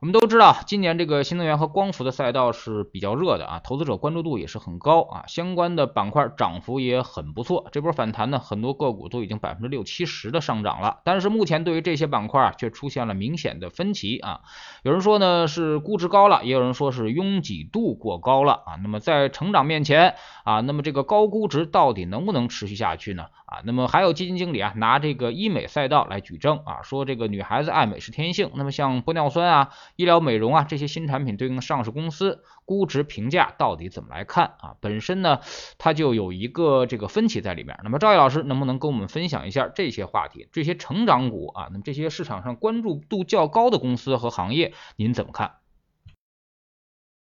[0.00, 7.68] 我们都知道，今年这个新能源和光伏的赛道是比较热的啊，投资者关注度也是很高啊，相关的板块涨幅也很不错。
[7.70, 11.00] 这波反弹呢，很多个股都已经百分之六七十的上涨了。
[11.04, 14.40] 但是目前对于这些板块，却出现了明显的分歧啊。
[14.84, 18.76] 有人说呢是估值高了，也有人说是拥挤度过高了啊。
[18.82, 23.26] 那么在成长面前啊，那么这个高估值到底能不能持续下去呢？
[23.50, 28.52] 啊，那么还有基金经理啊，拿这个医美赛道来举证啊，说这个女孩子爱美是天性。
[28.54, 34.76] 那么像玻尿酸啊、医疗美容啊这些新产品对应的上市公司估值评价到底怎么来看啊？
[34.80, 35.40] 本身呢，
[35.78, 37.76] 它就有一个这个分歧在里面。
[37.82, 40.48] 那么赵毅老师能不能跟我们分享一下这些话题？
[40.52, 45.59] 这些成长股啊，那么这些市场上关注度较高的公司和行业，您怎么看？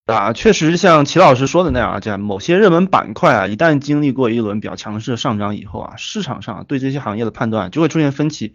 [0.06, 8.52] 啊，确实像齐老师说的那样啊，这样某些热门板块啊，一旦经历过一轮比较强势的上涨以后啊，市场上对这些行业的判断就会出现分歧。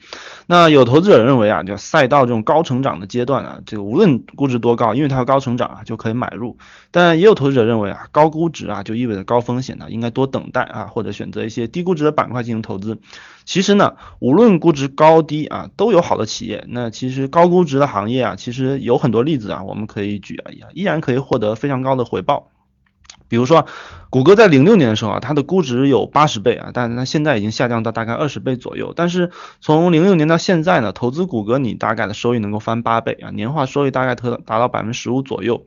[0.48, 6.58] 那有投资者认为啊，就赛道这种高成长的阶段啊，这个无论估值多高，因为它高成长啊，就可以买入。
[6.90, 12.98] 但也有投资者认为啊，高估值啊，就意味着高风险呢，应该多等待啊，或者选择一些低估值的板块进行投资。
[13.44, 16.64] 其实呢，无论估值高低啊，都有好的企业。
[16.70, 22.48] 那其实高估值的行业啊，其实有很多例子啊，我们可以举啊，依然可以获得得非常高的回报。
[23.28, 23.66] 比如说，
[24.12, 28.92] 谷歌在零六年的时候啊，它的估值有八十倍啊，但是它现在已经下降到大概二十倍左右。
[28.94, 29.32] 但是
[29.62, 35.66] 从零六年到现在呢，投资谷歌你大概的收益能够翻八倍啊，年化收益大概特达到百分之十五左右。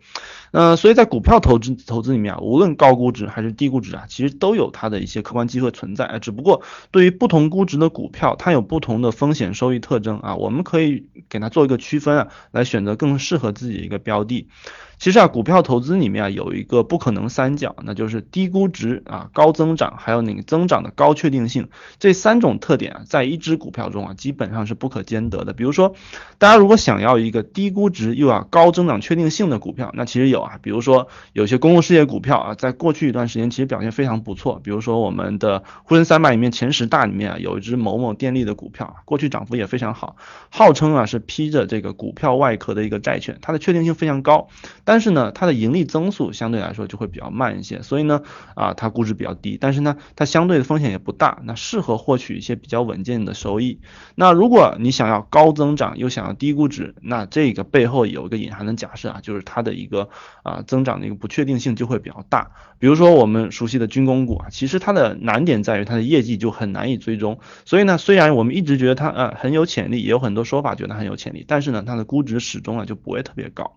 [0.53, 6.19] 呃，所以在股票投资投资里面啊，无论高估值还是低估值啊，其实都有它的一些客观机会存在啊。
[6.19, 14.48] 只不过对于不同估值的股票，它有不同的风险收益特征啊，我们可以给它做一个区分啊，来选择更适合自己的一个标的。
[14.97, 21.69] 其实啊，股票投资里面啊有一个不可能三角，那就是低估值啊、高增长，还有那个增长的高确定性
[22.01, 25.53] 这三种特点啊，在一只股票中啊基本上是不可兼得的。
[25.53, 25.95] 比如说，
[26.39, 34.61] 大家如果想要一个低估值又要高增长确定性的股票，那其实有啊，比如说有些公共事业股票啊，在过去一段时间其实表现非常不错。
[34.64, 40.17] 比如说我们的沪深三百里面前十大里面啊，有一只某某电力的股票，过去涨幅也非常好，
[40.51, 44.48] 号称啊是披着这个股票外壳的一个债券，它的确定性非常高，
[44.83, 48.23] 但是呢，它的盈利增速相对来说就会比较慢一些，所以呢，
[48.55, 53.80] 啊，它估值比较低，但是呢，它相对的风险也不大，那适合获取一些比较稳健的收益。
[54.14, 60.08] 那如果你想要高增长又想要低估值，那这个背后有一个隐含的假设啊，就是它的一个
[60.42, 62.51] 啊增长的一个不确定性就会比较大。
[62.79, 73.77] 比如说我们熟悉的军工股啊，其实它的难点在于它的业绩就很难以追踪，所以呢，虽然我们一直觉得它呃很有潜力，也有很多说法觉得很有潜力，但是呢，它的估值始终啊就不会特别高。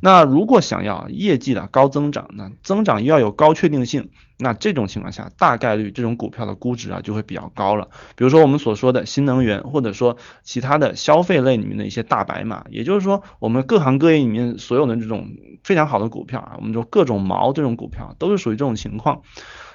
[0.00, 7.88] 那如果想要业绩的高增长，那增长又要有高确定定性，那这种情况下，大概率这种股票的估值啊就会比较高了。
[8.16, 15.28] 比如说我们所说的新能源，或者说其他的消费类里面的一些大白马，也就是说我们各行各业里面所有的这种
[15.62, 19.22] 非常好的股票啊，我们说各种毛这种股票都是属于这种情况。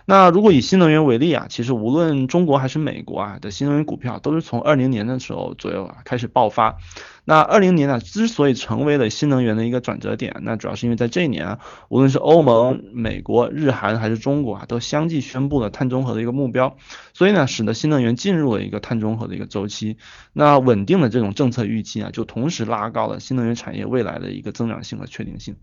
[0.06, 6.75] 那如果以新能源为例啊，其实无论中国还是美国啊的新能源股票，都是从二零年的时候左右啊开始爆发。
[7.25, 16.75] 那二零年呢，之所以成为了新能源的一个转折点，那主要是因为在这一年啊，无论是欧盟、美国、日韩还是中国啊，都相继宣布了碳中和的一个目标，
[17.13, 19.97] 所以呢，使得新能源进入了一个碳中和的一个周期。
[20.34, 25.55] 那稳定的这种政策预期啊，就同时拉高了新能源产业未来的一个增长性和确定性。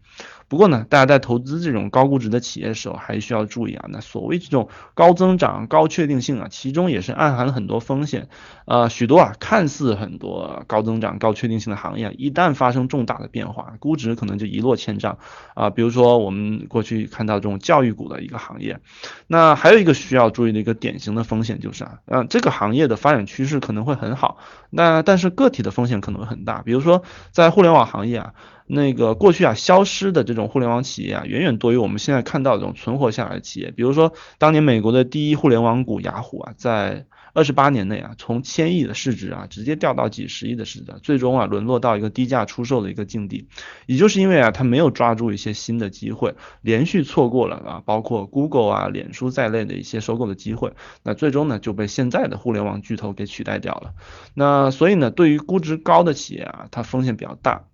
[0.48, 8.28] 不过呢，大家在投资这种高估值的企业的时候，还需要注意啊，那所谓这种高增长、高确定性啊，其中也是暗含了很多风险。
[8.64, 15.18] 呃，许多啊，看似很多高增长、高确定性的行业，一旦发生重大的变化，估值可能就一落千丈
[15.54, 15.68] 啊。
[15.68, 18.80] 比如说我们过去看到这种教育股的一个行业，
[19.26, 24.38] 那还有一个需要注意的一个典型的风险就是啊，嗯，这个行业的发展趋势可能会很好，
[24.70, 26.62] 那但是个体的风险可能会很大。
[26.62, 27.02] 比如说
[27.32, 28.34] 在互联网行业啊，
[28.66, 33.72] 那个过去啊消失的这种互联网企业啊，远远多于我们现在看到这种存活下来的企业。
[33.72, 43.48] 比如说当年美国的第一互联网股雅虎啊，在二十八年内啊，从千亿的市值啊，直接掉到几十亿的市值，最终啊，沦落到一个低价出售的一个境地。
[43.86, 50.72] 也就是因为啊，它没有抓住一些新的机会，连续错过了啊，包括 Google 啊、脸书在内的一些收购的机会，
[51.02, 53.94] 那最终呢，就被现在的互联网巨头给取代掉了。
[54.34, 57.69] 那所以呢，对于估值高的企业啊，它风险比较大。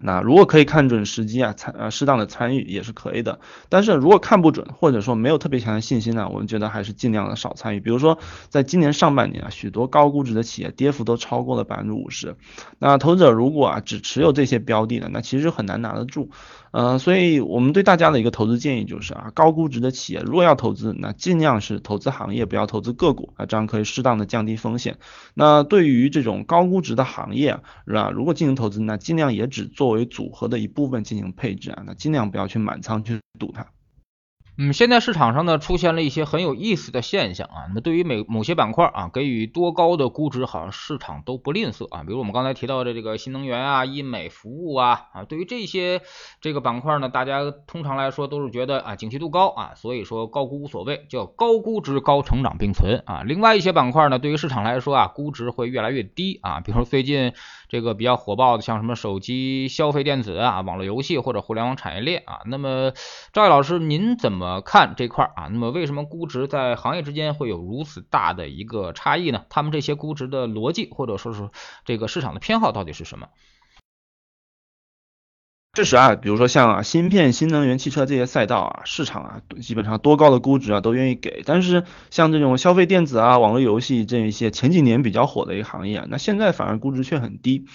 [0.00, 3.40] 那如果可以看准时机啊，参呃适当的参与也是可以的。
[3.68, 7.80] 但是如果看不准，或者说没有特别强的信心呢，我们觉得还是尽量的少参与。
[7.80, 8.18] 比如说，
[8.48, 12.36] 在今年上半年啊，许多高估值的企业跌幅都超过了百分之五十。
[12.78, 16.30] 那投资者如果啊只持有这些标的呢，那其实很难拿得住。
[16.70, 24.98] 呃，所以我们对大家的一个投资建议就是啊，高估值的企业如果要投资，那尽量是投资行业，不要投资个股啊，这样可以适当的降低风险。
[25.34, 28.10] 那对于这种高估值的行业，是吧？
[28.10, 33.66] 如果进行投资，那尽量也只作为组合的一部分进行配置啊，那尽量不要去满仓去赌它。
[34.60, 37.70] 嗯，现在市场上呢出现了一些很有意思的现象啊。
[37.72, 42.02] 那对于每某些板块啊，给予多高的估值，好像市场都不吝啬啊。
[42.02, 46.02] 比如我们刚才提到的这个新能源啊、医美服务啊啊，对于这些
[46.40, 53.22] 这个板块呢，大家通常来说都是觉得啊景气度高啊，所以说高估无所谓，叫高估值高成长并存啊。
[53.22, 56.58] 另外一些板块呢，对于市场来说啊，估值会越来越低啊。
[56.58, 57.32] 比如最近
[57.68, 62.40] 这个比较火爆的，像什么手机消费电子啊、网络游戏或者互联网产业链啊。
[62.46, 62.92] 那么
[63.32, 64.62] 赵毅老师，您怎么？
[64.64, 69.44] 看这块啊，那么为什么估值在行业之间会有如此大的一个差异呢？
[69.48, 71.50] 他们这些估值的逻辑或者说是
[71.84, 73.28] 这个市场的偏好到底是什么？
[75.78, 81.44] 确实啊，比如说像啊芯片、新能源汽车这些赛道啊，市场啊基本上多高的估值啊都愿意给。
[81.46, 87.66] 但是像这种消费电子啊、网络游戏这一些前几年比较火的一个行业啊，那现在反而估值却很低。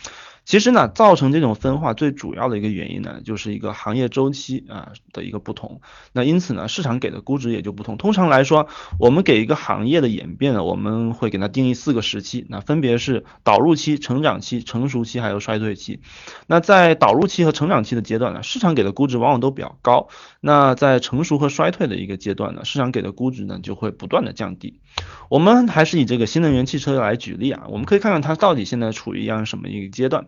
[0.45, 5.81] 其实呢，造成这种分化最主要的一个原因呢，就是一个行业周期啊的一个不同。
[6.12, 7.98] 那因此呢，市场给的估值也就不同。
[7.98, 8.68] 通常来说，
[9.00, 16.01] 我们给一个行业的演变呢，我们会给它定义四个时期，那分别是导入期、成长期、成熟期还有衰退期。
[16.48, 20.10] 那在导入期和成长期的阶段呢，市场给的估值往往都比较高。
[20.42, 24.81] 那在成熟和衰退的一个阶段呢，市场给的估值呢就会不断的降低。
[25.30, 30.28] 我们还是以这个新能源汽车来举例啊，我们可以看看它到底现在处于一样什么一个阶段。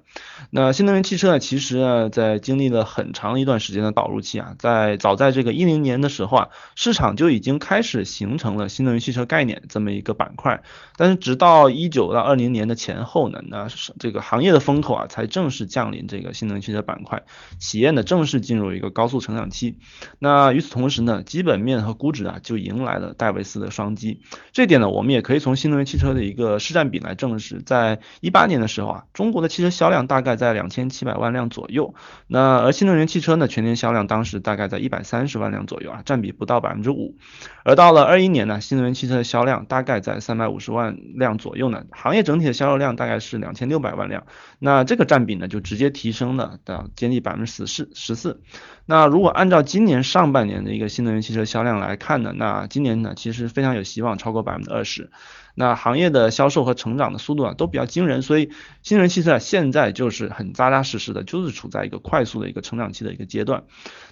[0.50, 10.63] 那新能源汽车呢，其实呢，在经历了很长一段时间的导入期啊，在早在这个一零年的时候啊，市场就已经开始形成了新能源汽车概念这么一个板块。
[10.98, 13.68] 但是直到一九到二零年的前后呢，那
[14.00, 17.24] 这个行业的风口啊，才正式降临这个新能源汽车板块，
[17.60, 19.80] 企业呢正式进入一个高速成长期。
[20.19, 24.22] 那与此同时呢，基本面和估值啊，就迎来了戴维斯的双击。
[24.54, 31.95] 这点呢，我们也可以从新能源汽车的一个市占比来证实，在一八年的时候啊，中国的汽车销量量大概在两千七百万辆左右，
[32.27, 37.15] 那而新能源汽车呢，全年销量当时大概在一百三十万辆左右啊，占比不到百分之五。
[37.63, 44.25] 而到了二一年呢，新能源汽车的销量大概在三百五十万辆左右呢，行业整体的销售量大概是两千六百万辆，
[44.59, 48.42] 那这个占比呢就直接提升了到接近百分之十四十四。
[48.86, 55.09] 那如果按照今年上半年的一个新能源汽车销量来看呢，那今年呢其实非常有希望超过百分之二十。
[55.56, 58.52] 那行业的销售和成长的速度啊都比较惊人，所以
[58.84, 63.63] 新能源汽车啊现在就是很扎扎实实的，就是处在一个快速的一个成长期的一个阶段。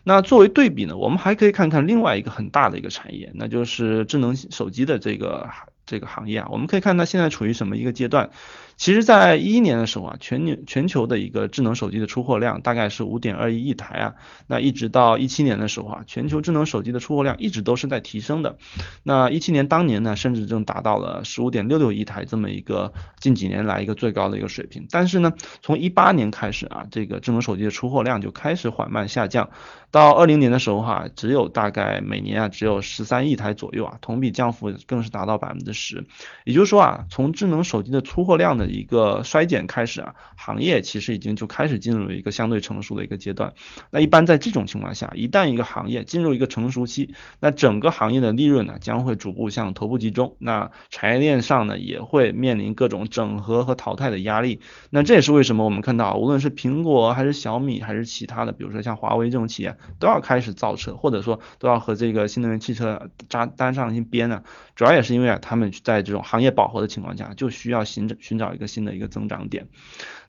[0.04, 5.50] 那作为对比呢，我们还可以看看另外一个很大的一个产业，那就是智能手机的这个
[5.86, 8.30] 这个行业啊，我们可以看它现在处于什么一个阶段。
[8.76, 14.16] 其实，在一一年的时候啊，全年全球的一个智能手机的出货量大概是五点二亿亿台啊。
[14.48, 18.58] 那一直到一七年的时候啊，全球智能手机的出货量一直都是在提升的。
[19.04, 24.88] 那一七年当年呢，甚至正达到了十五点六六亿台这么一个近几年来一个最高的一个水平。
[24.90, 29.50] 但是呢，从一八年开始啊，这个智能手机的出货量就开始缓慢下降，
[29.92, 36.06] 到二零年的时候哈，只有大概每年啊只有十三亿台左右啊，同比降幅更是达到百分之十。
[36.44, 43.54] 也就是说啊，从智能手机的出货量呢一个衰减开始啊，行业其实已经就开始进入一个相对成熟的一个阶段。
[43.92, 50.36] 那一般在这种情况下，一旦一个行业进入一个成熟期，那整个行业的利润呢将会逐步向头部集中。
[50.40, 54.60] 那产业链上呢也会面临各种整合和淘汰的压力。
[54.90, 64.44] 那这也是为什么我们看到，无论是苹果还是小米还是其他的，比如说像华为这种企业，都要开始造车，或者说都要和这个新能源汽车扎单上一些边呢。
[64.76, 69.68] 主要也是因为啊，他们在这种行业饱和的情况下，就需要寻找寻找一个新的一个增长点。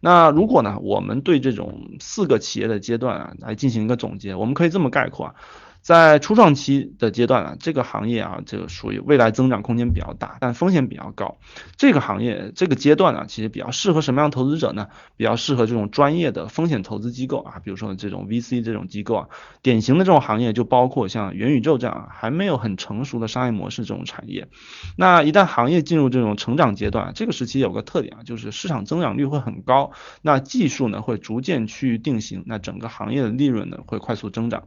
[0.01, 5.35] 那如果呢，我们对这种四个企业的阶段啊来进行一个总结，我们可以这么概括啊。
[5.85, 11.37] 在初创期的阶段啊，这个行业啊，这个属于未来增长空间比较大，但风险比较高。
[11.77, 14.89] 这个行业这个阶段啊，其实比较适合什么样的投资者呢？
[15.19, 19.29] 比较适合这种专业的风险投资机构啊，比如说这种 VC 这种机构啊。
[19.61, 24.49] 典型的这种行业就包括像元宇宙这样啊还没有很成熟的商业模式这种产业。
[24.97, 34.65] 那一旦行业进入这种成长阶段，这个时期有个特点啊，就是市场增长率会很高，那技术呢会逐渐趋于定型，那整个行业的利润呢会快速增长。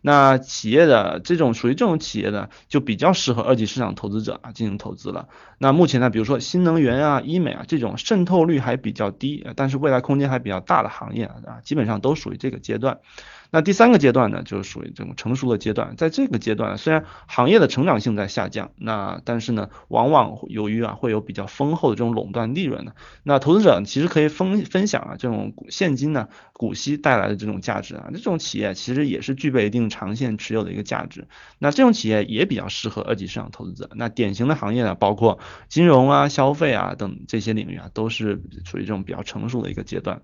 [0.00, 5.26] 那企业的这种属于这种企业的，就比较适合二级市场投资者啊进行投资了。
[5.56, 12.98] 那目前呢，比如说新能源啊、医美啊这种渗透率还比较低，但是未来空间还比较大的行业啊，基本上都属于这个阶段。
[13.50, 22.92] 那第三个阶段呢，就是属于这种成熟的阶段，在这个阶段，虽然行业的成长性在下降，那但是呢，往往由于啊会有比较丰厚的这种垄断利润呢，
[23.22, 31.26] 那投资者其实可以分分享啊这种现金呢股息带来的这种价值啊，这种企业其实也是具备一定长线持有的一个价值，
[31.58, 33.90] 那这种企业也比较适合二级市场投资者。
[33.94, 40.22] 那典型的行业呢，包括金融啊、消费啊等这些领域啊，都是属于这种比较成熟的一个阶段。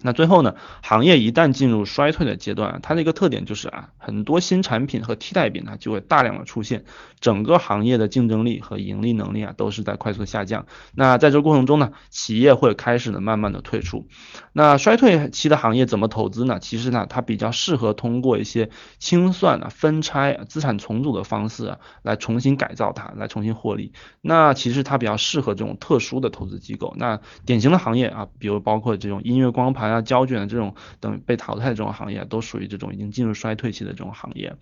[0.00, 6.84] 那最后呢，行业一旦进入衰退的阶段，它的一个特点就是啊，很多新产品和替代品呢就会大量的出现，
[7.18, 10.66] 整个行业的竞争力和盈利能力啊都是在快速下降。
[10.94, 14.06] 那在这个过程中呢，企业会开始呢慢慢的退出。
[14.52, 16.60] 那衰退期的行业怎么投资呢？
[16.60, 23.92] 其实呢，它比较适合通过一些清算啊、分拆、啊资产重组的方式啊，来重新改造它，来重新获利。
[24.20, 26.94] 那其实它比较适合这种特殊的投资机构。
[26.96, 29.87] 那典型的行业啊，比如包括这种音乐光盘。
[29.90, 34.56] 啊，胶卷的这种等被淘汰的这种行业，都属于这种已经进入衰退期的这种行业。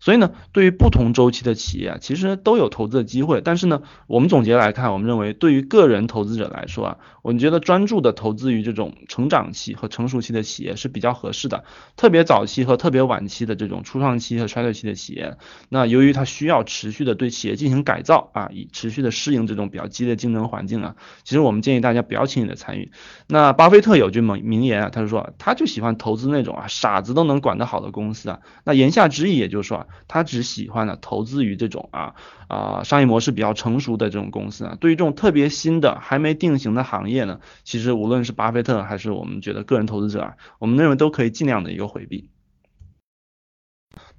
[0.00, 3.40] 所以呢，对于不同周期的企业，其实都有投资的机会。
[3.40, 11.64] 但是呢，我们总结来看，我们认为对于个人投资者来说啊，我们觉得专注的投资于这种成长期和成熟期的企业是比较合适的。
[11.96, 15.36] 特别早期和特别晚期的这种初创期和衰退期的企业，
[15.68, 20.94] 那由于它需要持续的对企业进行改造啊，以持续的适应这种比较激烈竞争环境啊，
[21.24, 22.92] 其实我们建议大家不要轻易的参与。
[23.26, 28.40] 那巴菲特有句名名他就说，他就喜欢投资那种啊傻子都能管得好的公司啊。
[28.64, 29.86] 那言下之意也就是说。
[30.06, 32.14] 他只喜欢呢投资于这种啊
[32.48, 34.76] 啊商业模式比较成熟的这种公司啊。
[34.80, 42.30] 对于这种特别新的还没定型的行业呢，其实无论是巴菲特还是我们觉得个人投资者啊，我们认为都可以尽量的一个回避。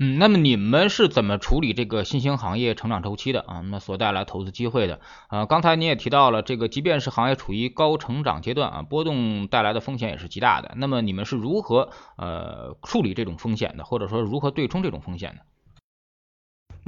[0.02, 3.60] 嗯，那么你们是怎么处理这个新兴行业成长周期的啊？
[3.70, 5.46] 那所带来投资机会的啊？
[5.46, 10.72] 刚才你也提到了，这个即便是行业处于高成长阶段啊，波动带来的风险也是极大的。
[10.78, 15.42] 那么你们是如何呃处理这种风险的，或者说如何对冲这种风险的？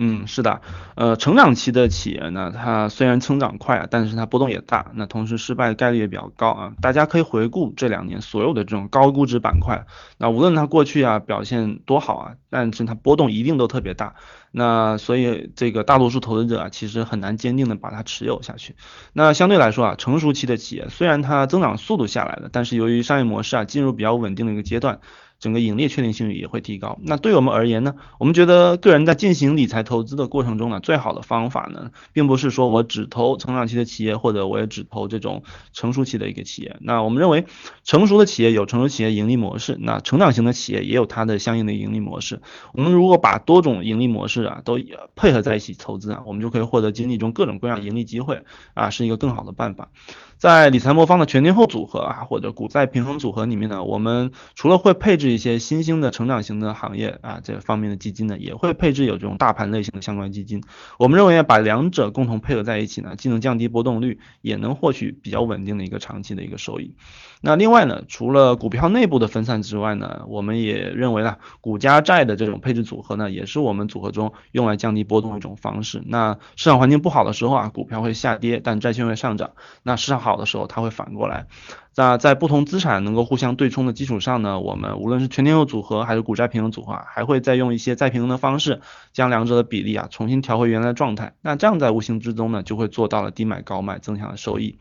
[0.04, 0.62] 嗯，是的，
[0.96, 6.74] 呃，成长期的企业呢，它虽然增长快啊，但是它波动也大，那同时失败的概率也比较高啊。
[6.82, 9.86] 大家可以回顾这两年所有的这种高估值板块，
[10.18, 14.16] 那无论它过去啊表现多好啊，但是它波动一定都特别大。
[14.52, 18.76] 那所以这个大多数投资者啊，其实很难坚定的把它持有下去。
[19.14, 25.00] 那相对来说啊，成熟期的企业虽然它增长速度下来了，但是由于商业模式啊进入比较稳定的一个阶段。
[25.42, 26.98] 整个盈利确定性也会提高。
[27.02, 27.96] 那对我们而言呢？
[28.20, 35.44] 我们觉得个人在进行理财投资的过程中呢，最好的方法呢，并不是说我只投成长期的企业，或者我也只投这种
[35.74, 36.78] 成熟期的一个企业。
[36.80, 37.46] 那我们认为，
[37.84, 42.40] 成熟的企业有成熟企业盈利模式，那成长型的企业也有它的相应的盈利模式。
[42.74, 44.80] 我们如果把多种盈利模式啊都
[45.16, 48.44] 配合在一起投资啊，我们就可以获得经济中各种各样盈利机会
[48.76, 49.90] 啊，是一个更好的办法。
[50.38, 60.64] 在理财魔方的全天候组合啊，或者股债平衡组合里面呢，我们除了会配置一些新兴的成长型的行业啊这方面的基金呢，也会配置有这种大盘类型的相关基金。
[60.98, 66.96] 我们认为把两者共同配合在一起呢，既能降低波动率，也能获取比较稳定的一个长期的一个收益。
[67.42, 76.02] 那另外呢，除了股票内部的分散之外呢，我们也认为呢，股加债的这种配置组合呢，也是我们组合中用来降低波动的一种方式。
[76.06, 79.52] 那市场环境不好的时候啊，股票会下跌，但债券会上涨。
[79.84, 80.22] 那市场。
[80.22, 81.48] 好的时候，它会反过来。
[81.96, 88.80] 那在不同资产能够互相对冲的基础上呢，我们无论是全天候组合还是股债平衡组合，啊还会再用一些再平衡的方式，
[89.12, 91.34] 将两者的比例啊重新调回原来的状态。
[91.42, 94.78] 那这样在无形之中呢，就会做到了低买高卖，增强了收益。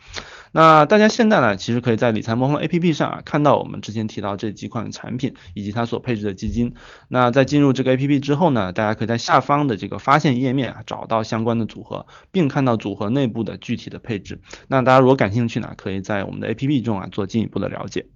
[0.53, 6.75] 那大家现在呢，其实可以在理财魔方 APP 上啊看到我们之前提到这几款产品以及它所配置的基金。
[7.09, 14.41] 那在进入这个 APP 之后呢，大家可以在下方的这个发现页面啊找到相关的组合，并看到组合内部的具体的配置。
[14.69, 18.07] 那大家如果感兴趣呢，可以在我们的 APP 中啊做进一步的了解。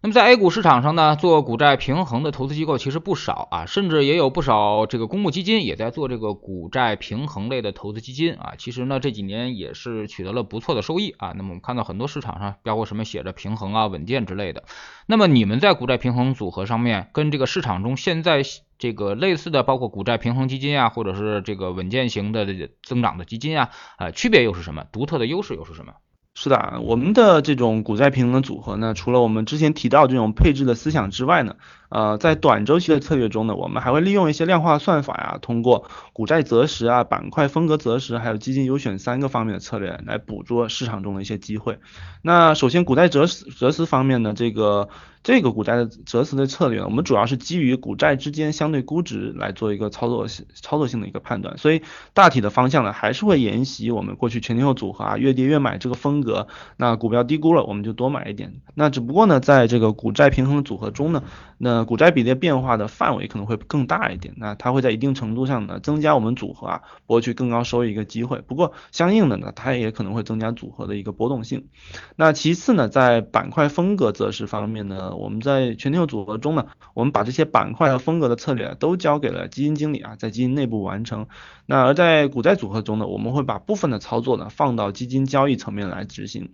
[0.00, 8.54] 那么在 A 股市场上呢，做股债平衡的投资机构其实不少啊，甚至也有不少这个公募基金也在做这个股债平衡类的投资基金啊。
[8.56, 11.32] 其实呢，这几年也是取得了不错的收益啊。
[11.36, 14.62] 那么我们看到很多市场上包括什么写着平衡啊、稳健之类的。
[15.06, 18.42] 那么你们在股债平衡组合上面，跟这个市场中现在
[18.78, 22.46] 这个类似的，包括股债平衡基金啊，或者是这个稳健型的
[22.84, 24.84] 增长的基金啊，呃，区别又是什么？
[24.92, 25.94] 独特的优势又是什么？
[26.40, 31.56] 是的，我们的这种股债平衡的组合呢，除了我们之前提到这种配置的思想之外呢，
[31.88, 41.78] 呃，在短周期的策略中呢，我们还会利用一些量化算法呀，通过股债择时啊、板块风格择时，还有基金优选三个方面的策略来捕捉市场中的一些机会。
[42.22, 44.88] 那首先股债择时择时方面呢，这个。
[45.24, 51.82] 这个股债的择时的策略，我们主要是基于股债之间相对估值来做一个操作性操作性的一个判断，所以
[52.14, 56.46] 大体的方向呢，还是会沿袭我们过去全天候组合啊，越跌越买这个风格。
[56.76, 58.54] 那股票低估了，我们就多买一点。
[58.74, 61.24] 那只不过呢，在这个股债平衡组合中呢，
[61.58, 68.40] 那那股债比例变化的范围可能会更大一点，那它会在一定程度上呢增加我们组合啊博取更高收益一个机会。
[68.40, 71.68] 不过相应的呢，它也可能会增加组合的一个波动性。
[72.16, 81.28] 那其次呢，在板块风格择时方面呢，我们在全天候组合中呢，我们把这些板块和风格的策略都交给了基金经理啊，在基金内部完成。
[81.64, 86.50] 那而在股债组合中呢，我们会把部分的操作呢放到基金交易层面来执行。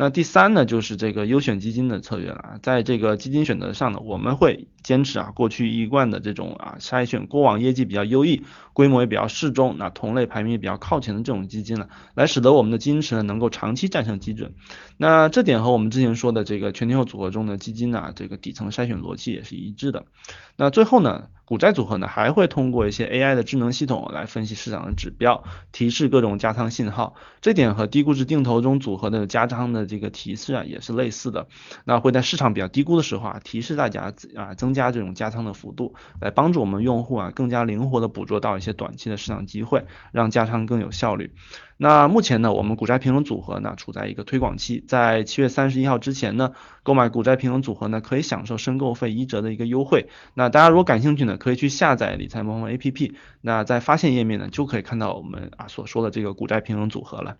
[0.00, 14.54] 那第三呢，就是这个优选基金的策略了，在这个基金选择上呢，我们会坚持啊过去一贯的这种啊筛选过往业绩比较优异、规模也比较适中、那同类排名也比较靠前的这种基金呢，来使得我们的基金池呢能够长期战胜基准。
[14.96, 20.04] 那这点和我们之前说的这个全天候组合中的基金呢，这个底层筛选逻辑也是一致的。
[20.56, 21.26] 那最后呢？
[21.48, 27.14] 股债组合呢，还会通过一些 AI 的智能系统来分析市场的指标，提示各种加仓信号。
[27.40, 31.46] 这点和低估值定投中组合的加仓的这个提示啊，也是类似的。
[31.86, 41.32] 那会在市场比较低估的时候啊，提示大家啊增加这种加仓的幅度，来帮助我们用户啊更加灵活的捕捉到一些短期的市场机会，让加仓更有效率。
[41.80, 50.08] 那目前呢，我们股债平衡组合呢处在一个推广期，在七月三十一号之前呢，购买股债平衡组合呢可以享受申购费一折的一个优惠。
[50.34, 57.36] 那大家如果感兴趣呢，可以去下载理财魔方 APP，那在发现页面呢就可以看到我们啊所说的这个股债平衡组合了。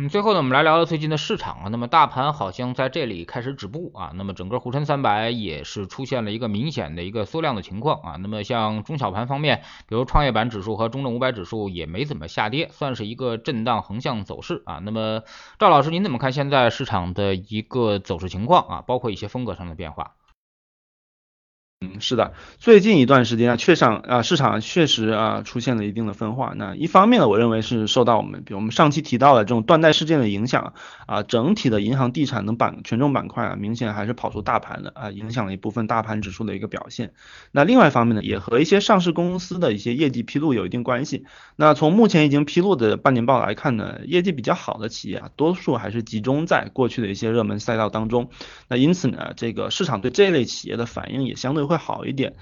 [0.00, 1.68] 嗯，最后呢，我们来聊聊最近的市场啊。
[1.72, 4.12] 那么大盘好像在这里开始止步啊。
[4.14, 8.16] 那么整个沪深三百也是出现了一个明显的一个缩量的情况啊。
[8.16, 14.78] 那么像中小盘方面，比如创业板指数和中证五百指数也没怎么下跌，算是一个震荡横向走势啊。
[14.84, 15.22] 那么
[15.58, 18.84] 赵老师，您怎么看现在市场的一个走势情况啊？
[18.86, 20.12] 包括一些风格上的变化？
[21.80, 26.52] 嗯，是的，最近一段时间啊，确上啊，市场确实啊出现了一定的分化。
[26.56, 30.74] 那一方面呢，我认为是受到我们，比如我们上期提到的这种断代事件的影响
[31.06, 37.12] 啊，整体的银行、地产等板权重板块啊，明显还是跑出大盘的啊，影响了一部分大盘指数的一个表现。
[37.52, 41.26] 那另外一方面呢，也和一些上市公司的一些业绩披露有一定关系。
[41.54, 48.30] 那从目前已经披露的半年报来看呢，业绩比较好的企业啊，多数还是集中在过去的一些热门赛道当中。
[48.66, 51.67] 那因此呢，这个市场对这类企业的反应也相对。
[51.68, 52.34] 会好一点，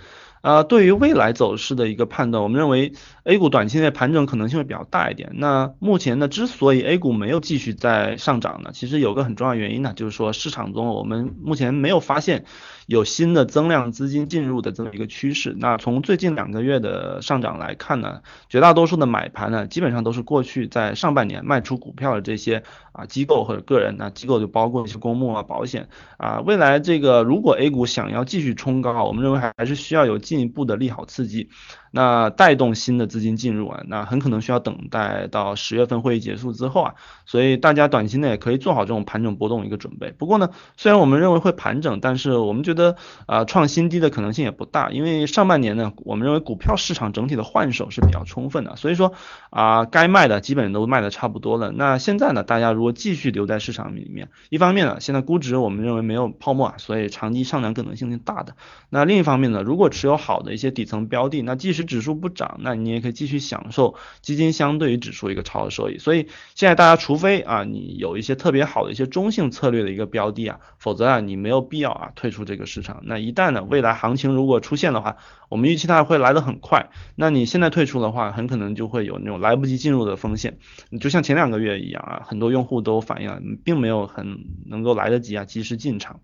[0.43, 2.93] 呃，对于未来走势的一个判断，我们认为
[3.25, 5.31] A 股短期内盘整可能性会比较大一点。
[5.35, 12.45] 那目前呢，之所以 A 股没有继续在上涨呢，其实有个很重要原因呢，就是说市场中我们目前没有发现。
[12.87, 15.57] 有新的增量资金进入的这么一个趋势。
[15.59, 23.97] 那从最近两个月的上涨来看呢，绝大多数的买盘呢，基本上都是过去在上半年卖出股票的这些啊机构或者个人。
[23.99, 26.41] 那机构就包括一些公募啊、保险啊。
[26.47, 31.49] 未来这个如果 A 股想要继续冲高，我们认为还还是需要有进一步的利好刺激。
[31.97, 40.13] 那带动新的资金进入啊，那很可能需要等待到十月份会议结束之后啊，所以大家短期内也可以做好这种盘整波动一个准备。
[40.13, 49.15] 不过呢，虽然我们认为会盘整，但是我们觉得啊创新低的可能性也不大，因为上半年呢，我们认为股票市场整体的换手是比较充分的，所以说
[49.49, 51.73] 啊该卖的基本都卖的差不多了。
[51.73, 58.55] 那现在呢，大家如果继续留在市场里面，一方面呢，现在估值我们认为没有泡沫啊，所以长期上涨可能性是大的。
[58.91, 65.99] 那另一方面呢，如果持有好的一些底层标的，那即使指数不涨，那你也可以继续享受基金相对于指数一个超额收益。
[65.99, 73.03] 所以现在大家除非啊你有一些特别好的一些中性策略的一个标的啊，否则啊你没有必要啊退出这个市场。
[73.05, 75.17] 那一旦呢未来行情如果出现的话，
[75.49, 76.91] 我们预期它会来得很快。
[77.15, 80.59] 那你现在退出的话，很可能就会有那种来不及进入的风险。
[80.91, 86.21] 你就像前两个月一样啊，很多用户都反映啊，并没有很能够来得及啊及时进场。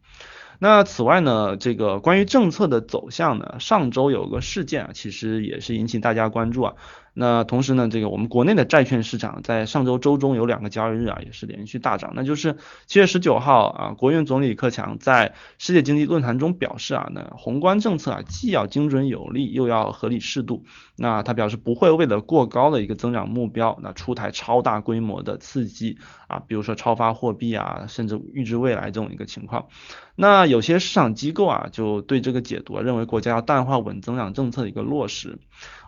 [0.63, 6.75] 那此外呢，这个关于政策的走向呢，上周有个事件啊，其实也是引起大家关注啊。
[7.15, 12.13] 那同时呢，这个我们国内的债券市场在上周周中有两个交易日啊，也是连续大涨。
[12.15, 20.65] 那就是七月十九号啊，国务院总理李克强在世界经济论坛中表示啊，那宏观政策啊，既要精准有力，又要合理适度。
[20.97, 25.99] 那他表示不会为了过高的一个增长目标，那出台超大规模的刺激
[26.29, 29.67] 啊，比如说超发货币啊，甚至预知未来这种一个情况。
[30.15, 35.39] 那有些市场机构啊，就对这个解读认为国家要淡化稳增长政策的一个落实。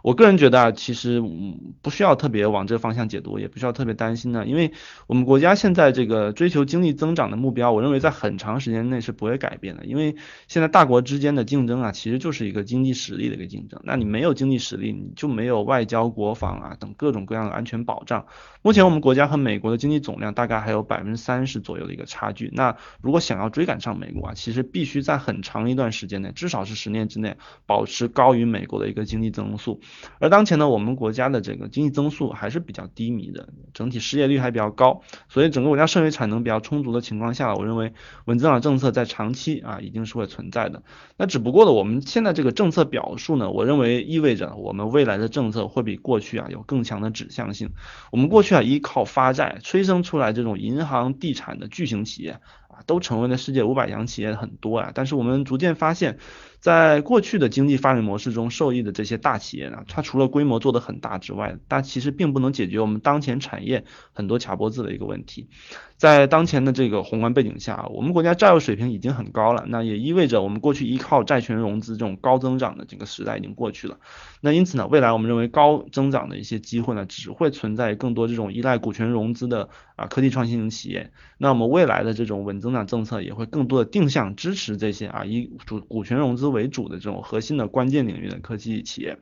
[0.04, 4.70] 我个人觉得啊，其实嗯不需要特别往这个方向解读，也不需要特别担心的，因为
[5.06, 10.14] 我们国家现在这个追求经济增长的目标，我认为在很长时间内是不会改变的，因为
[10.46, 13.80] 现在大国之间的竞争啊，其实就是一个经济实力的一个竞争。
[13.82, 18.26] 那你没有经济实力，你就没有外交、国防啊等各种各样的安全保障。
[18.60, 22.50] 目前我们国家和美国的经济总量大概还有百分之三十左右的一个差距。
[22.52, 29.80] 那如果想要追赶上美国啊，其实必须在很长一段时间内，至少是十年之内，保持高于美国的一个经济增速。
[30.18, 37.92] 而当前呢，我们国家的这个经济增速还是比较低迷的，整体失业率还比较高，所以整个国家剩余产能比较充足的情况下，我认为
[38.24, 40.82] 稳增长政策在长期啊一定是会存在的。
[41.16, 47.70] 那只不过呢，我们现在这个政策表述呢，我认为意味着我们未来的政策会比过去啊有更强的指向性。
[48.10, 52.40] 我们过去啊依靠发债催生出来这种银行、地产的巨型企业啊。
[52.86, 56.18] 都成为了世界五百强企业很多啊，但是我们逐渐发现，
[56.64, 65.50] 在过去的经济发展模式中受益的这些大企业呢，它除了规模做得很大之外，它其实并不能解决我们当前产业很多卡脖子的一个问题。
[65.98, 73.98] 在当前的这个宏观背景下，我们国家债务水平已经很高了，那也意味着我们过去依靠债权融资这种高增长的这个时代已经过去了。
[74.40, 81.12] 那因此呢，未来我们认为高增长的一些机会呢，只会存在更多这种依赖股权融资的啊科技创新型企业。
[81.36, 89.18] 那我们未来的这种稳增长政策也会更多的定向支持这些啊以主股权融资为主的这种核心的关键领域的科技企业。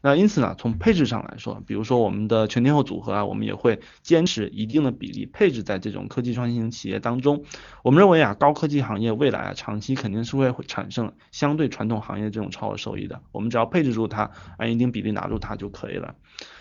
[0.00, 7.42] 那因此呢，从配置上来说，比如说我们的全天候组合啊，我们也会坚持一定的比例配置在这种科技创新型企业当中。
[7.82, 13.20] 我们认为啊，高科技行业未来啊，长期肯定是会产生相对传统行业这种超额收益的。
[13.32, 16.14] 我们只要配置住它，按一定比例拿住它就可以了。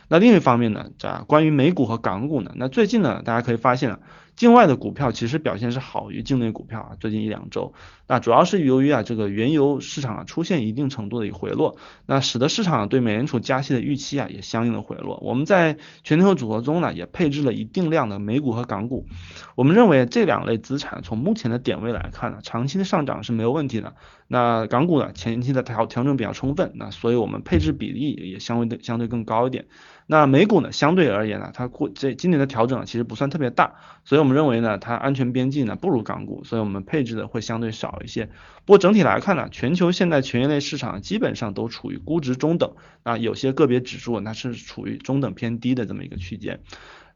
[0.07, 3.99] 那另一方面呢，这关于美股和港股呢，那最近呢，大家可以发现啊。
[4.37, 7.73] 境外的股票其实表现是好于境内股票啊，最近一两周，
[8.07, 15.17] 那主要是由于啊这个原油市场啊出现一定程度的一个回落，那使得市场对美联储加息的预期啊也相应的回落。
[15.23, 19.07] 我们在全球组合中呢也配置了一定量的美股和港股，
[19.55, 23.95] 我们认为这两类资产从目前的点位来看呢，长期的上涨是没有问题的。
[24.27, 29.65] 那港股呢前期的调调整比较充分，那所以我们配置比例也相对相对更高一点。
[30.09, 33.73] 那美股呢，相对而言呢，它过这今年的调整其实不算特别大，
[34.05, 38.27] 所以我们认为呢，它安全边际呢不如港股，所以我们配置的会相对少一些。
[38.63, 42.71] 不过整体来看呢，全球现在权益类市场基本上都处于估值中等，
[43.03, 46.61] 啊，有些个别指数它是处于中等偏低的这么一个区间。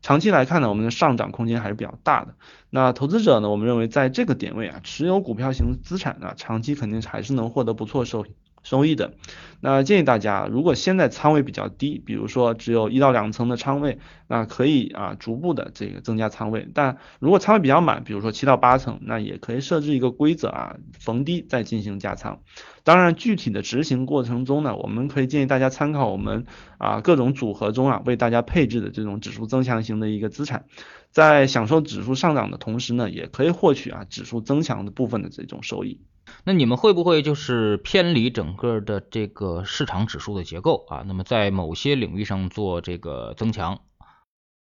[0.02, 2.36] 长期来看呢，我们的上涨空间还是比较大的。
[2.70, 8.36] 那投资者呢，我们认为在这个点位啊，持有股票型资产呢，长期肯定还是能获得不错收益。
[8.64, 9.14] 收益的，
[9.60, 13.98] 那建议大家，如果现在仓位比较低，比如说只有一到两层的仓位，
[14.28, 16.68] 那可以啊逐步的这个增加仓位。
[16.74, 22.42] 但如果仓位比较满，比如说七到八层，那也可以设置一个规则啊，逢低再进行加仓。
[22.84, 26.46] 当然，具体的执行过程中呢，我们可以建议大家参考我们
[26.78, 30.66] 啊各种组合中啊为大家配置的这种指数增强型的一个资产，
[31.10, 36.00] 在享受指数上涨的同时呢，也可以获取啊指数增强的部分的这种收益。
[36.44, 41.04] 那你们会不会就是偏离整个的这个市场指数的结构啊？
[41.08, 43.82] 那么在某些领域上做这个增强？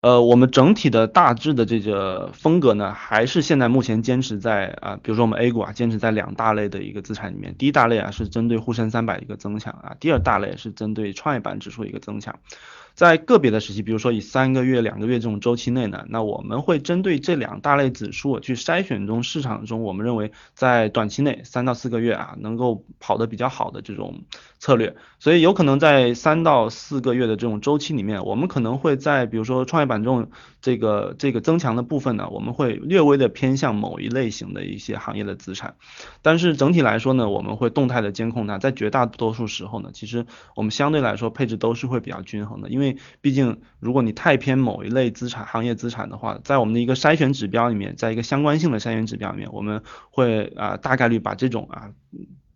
[0.02, 7.54] 呃，我们整体的大致的这个风格呢，还是现在目前坚持在啊，比如说我们 A 股啊，坚持在两大类的一个资产里面。
[7.58, 12.40] 第一大类啊是针对沪深三百一个增强啊，第二大类是针对创业板指数一个增强。
[13.00, 24.24] 在个别的时期，比如说以三个月、两个月这种周期内呢，那我们会针对这两大类指数去筛选中市场中我们认为在短期内三到四个月啊能够跑得比较好的这种
[24.60, 24.96] 策略。
[25.18, 30.30] 所以有可能在三到四个月的这种周期里面，我们可能会在比如说创业板这种
[30.62, 35.76] 这个这个增强的部分呢，我们会略微的偏向某一类型的一些行业的资产。
[36.22, 42.98] 但是整体来说呢，我们会动态的监控它，在绝大多数时候呢，其实我们相对来说配置都是会比较均衡的，因为。
[43.22, 51.92] 毕竟，如果你太偏某一类资产、行业资产的话，在我们的一个筛选指标里面，在一个相关性的筛选指标里面，我们会啊大概率把这种啊。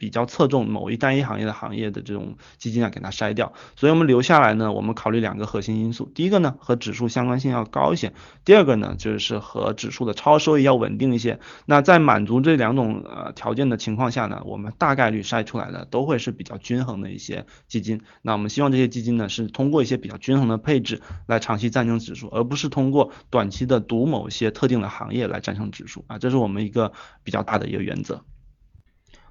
[0.03, 3.53] 比较侧重某一单一行业的行业的这种基金啊，给它筛掉。
[3.77, 6.11] 所以我们留下来呢，我们考虑两个核心因素。
[6.13, 8.09] 第一个呢，和指数相关性要高一些；
[8.43, 11.39] 第二个呢，就是和指数的超收益要稳定一些。
[11.65, 18.01] 那在满足这两种呃条件的情况下呢，我们大概率筛出来的都会是比较均衡的一些基金。
[18.21, 26.17] 那我们希望这些基金呢，是通过一些比较均衡的配置来长期战胜指数，而不是通过短期的赌某些特定的行业来战胜指数啊。
[26.19, 26.91] 这是我们一个
[27.23, 28.21] 比较大的一个原则。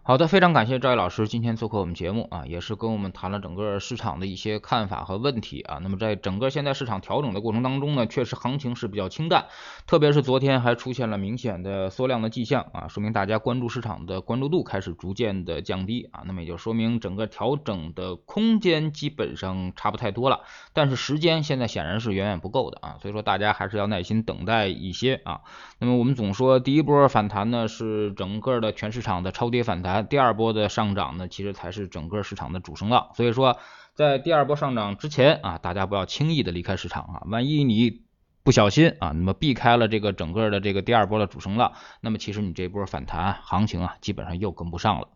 [0.04, 5.78] 好的，非常感谢赵毅老师今天做客我们节目啊，也是跟我们谈了整个市场的一些看法和问题啊。
[5.80, 9.46] 那么在整个现在市场调整的过程当中呢，确实行情是比较清淡，
[9.86, 16.24] 特别是昨天还出现了明显的缩量的迹象啊，说明大家关注市场的关注度开始逐渐的降低啊。
[16.26, 20.40] 那么也就说明整个调整的空间基本上差不太多了，
[20.72, 25.42] 但是时间现在显然是远远不够的啊，所以说大家还是要耐心等待一些啊。
[25.78, 29.91] 那么我们总说第一波反弹呢是整个的全市场的超跌反弹。
[29.92, 33.10] 啊第二波的上涨呢，其实才是整个市场的主升浪。
[33.14, 33.58] 所以说，
[33.94, 37.22] 在第二波上涨之前啊，大家不要轻易的离开市场啊。
[37.26, 38.02] 万一你
[38.42, 45.08] 不小心啊，那么避开了这个整个的这个第二波的主升浪，那么其实你这波反弹行情啊，基本上又跟不上了。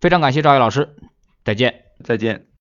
[0.00, 0.96] 非常感谢赵毅老师，
[1.44, 2.47] 再见，再见。